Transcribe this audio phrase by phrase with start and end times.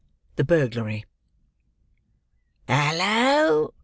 [0.35, 1.05] THE BURGLARY
[2.67, 3.75] "Hallo!"